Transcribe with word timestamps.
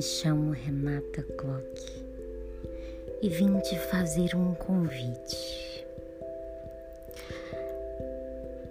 Me 0.00 0.04
chamo 0.06 0.52
Renata 0.52 1.22
Glock 1.36 2.02
e 3.20 3.28
vim 3.28 3.58
te 3.58 3.78
fazer 3.90 4.34
um 4.34 4.54
convite. 4.54 5.86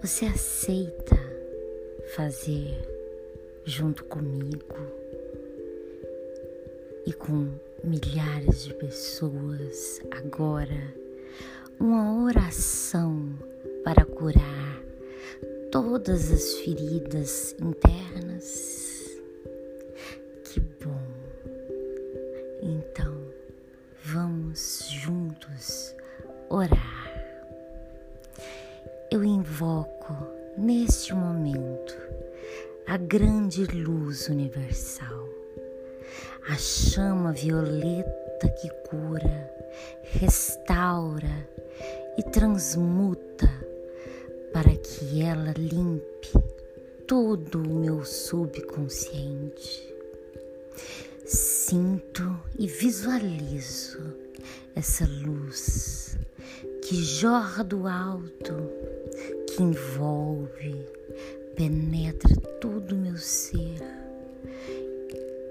Você 0.02 0.26
aceita 0.26 1.16
fazer 2.16 2.76
junto 3.64 4.06
comigo 4.06 4.76
e 7.06 7.14
com 7.14 7.48
milhares 7.84 8.64
de 8.64 8.74
pessoas 8.74 10.02
agora 10.10 10.96
uma 11.80 12.24
oração 12.24 13.38
para 13.84 14.04
curar 14.04 14.82
todas 15.72 16.32
as 16.32 16.56
feridas 16.56 17.56
internas. 17.62 18.79
Eu 29.12 29.24
invoco 29.24 30.14
neste 30.56 31.16
momento 31.16 31.98
a 32.86 32.96
grande 32.96 33.64
luz 33.66 34.30
universal, 34.30 35.28
a 36.48 36.56
chama 36.56 37.32
violeta 37.32 38.48
que 38.50 38.70
cura, 38.88 39.52
restaura 40.04 41.50
e 42.20 42.24
transmuta 42.24 43.50
para 44.54 44.76
que 44.76 45.24
ela 45.24 45.54
limpe 45.58 46.32
todo 47.08 47.64
o 47.64 47.76
meu 47.80 48.06
subconsciente. 48.06 49.92
Sinto 51.26 52.40
e 52.60 52.68
visualizo 52.68 54.14
essa 54.76 55.08
luz 55.08 56.18
que 56.90 57.04
jorra 57.04 57.64
do 57.64 57.88
alto, 57.88 58.54
envolve, 59.62 60.86
penetra 61.56 62.36
todo 62.60 62.94
o 62.94 62.98
meu 62.98 63.18
ser, 63.18 63.82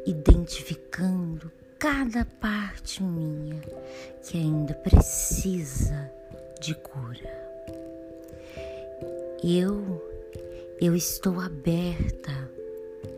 identificando 0.07 1.51
cada 1.79 2.25
parte 2.41 3.03
minha 3.03 3.61
que 4.23 4.39
ainda 4.39 4.75
precisa 4.75 6.11
de 6.61 6.75
cura. 6.75 7.49
Eu, 9.45 10.03
eu 10.81 10.97
estou 10.97 11.41
aberta 11.41 12.51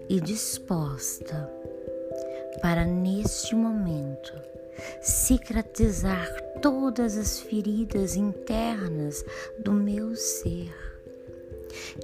e 0.08 0.20
disposta 0.20 1.48
para 2.60 2.84
neste 2.84 3.54
momento 3.54 4.32
cicatrizar 5.00 6.28
todas 6.60 7.16
as 7.16 7.40
feridas 7.40 8.16
internas 8.16 9.24
do 9.58 9.72
meu 9.72 10.14
ser. 10.14 10.79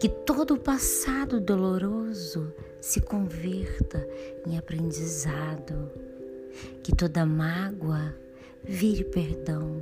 Que 0.01 0.09
todo 0.09 0.55
o 0.55 0.59
passado 0.59 1.41
doloroso 1.41 2.53
se 2.81 3.01
converta 3.01 4.07
em 4.47 4.59
aprendizado. 4.59 5.91
Que 6.83 6.95
toda 6.95 7.25
mágoa 7.25 8.15
vire 8.65 9.05
perdão. 9.05 9.81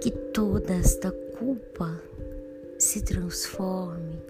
Que 0.00 0.10
toda 0.10 0.74
esta 0.74 1.10
culpa 1.10 2.00
se 2.78 3.02
transforme 3.02 4.22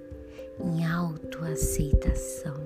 em 0.59 0.85
autoaceitação. 0.85 2.61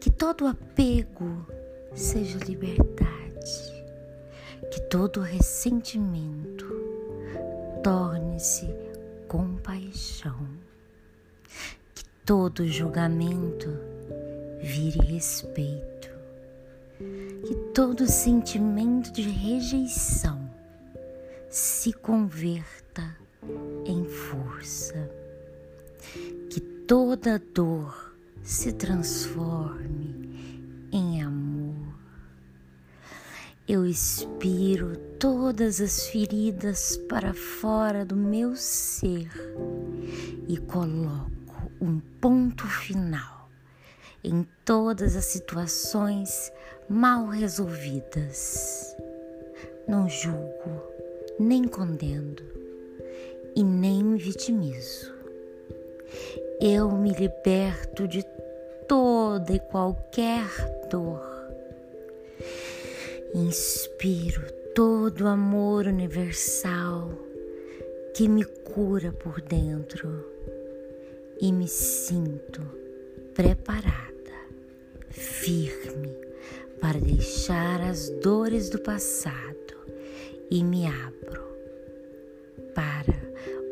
Que 0.00 0.10
todo 0.10 0.46
apego 0.46 1.46
seja 1.94 2.38
liberdade. 2.38 3.72
Que 4.70 4.80
todo 4.82 5.20
ressentimento 5.20 6.66
torne-se 7.82 8.91
compaixão. 9.32 10.46
Que 11.94 12.04
todo 12.26 12.68
julgamento 12.68 13.66
vire 14.60 15.00
respeito. 15.00 16.10
Que 16.98 17.54
todo 17.72 18.06
sentimento 18.06 19.10
de 19.10 19.22
rejeição 19.22 20.50
se 21.48 21.94
converta 21.94 23.16
em 23.86 24.04
força, 24.04 25.10
que 26.50 26.60
toda 26.60 27.42
dor 27.54 28.14
se 28.42 28.70
transforme 28.72 30.62
em 30.92 31.22
amor. 31.22 31.94
Eu 33.72 33.86
expiro 33.86 34.98
todas 35.18 35.80
as 35.80 36.06
feridas 36.08 36.98
para 37.08 37.32
fora 37.32 38.04
do 38.04 38.14
meu 38.14 38.54
ser 38.54 39.30
e 40.46 40.58
coloco 40.58 41.72
um 41.80 41.98
ponto 42.20 42.66
final 42.66 43.48
em 44.22 44.46
todas 44.62 45.16
as 45.16 45.24
situações 45.24 46.52
mal 46.86 47.28
resolvidas. 47.28 48.94
Não 49.88 50.06
julgo, 50.06 50.82
nem 51.40 51.66
condeno 51.66 52.36
e 53.56 53.64
nem 53.64 54.04
me 54.04 54.18
vitimizo. 54.18 55.14
Eu 56.60 56.90
me 56.90 57.10
liberto 57.14 58.06
de 58.06 58.22
toda 58.86 59.50
e 59.50 59.58
qualquer 59.58 60.44
dor. 60.90 61.31
Inspiro 63.34 64.42
todo 64.74 65.24
o 65.24 65.26
amor 65.26 65.86
universal 65.86 67.10
que 68.14 68.28
me 68.28 68.44
cura 68.44 69.10
por 69.10 69.40
dentro 69.40 70.22
e 71.40 71.50
me 71.50 71.66
sinto 71.66 72.60
preparada, 73.32 74.36
firme 75.08 76.14
para 76.78 77.00
deixar 77.00 77.80
as 77.80 78.10
dores 78.22 78.68
do 78.68 78.78
passado 78.78 79.76
e 80.50 80.62
me 80.62 80.86
abro 80.86 81.42
para 82.74 83.16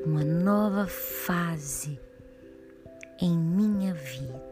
uma 0.07 0.25
nova 0.25 0.87
fase 0.87 2.01
em 3.21 3.37
minha 3.37 3.93
vida. 3.93 4.50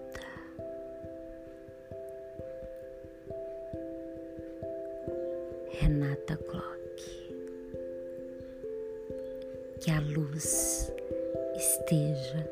Renata 5.89 6.37
Clock. 6.37 6.97
Que 9.81 9.91
a 9.91 9.99
luz 10.01 10.93
esteja 11.57 12.47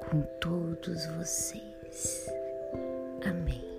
com 0.00 0.20
todos 0.40 1.06
vocês. 1.16 2.28
Amém. 3.24 3.71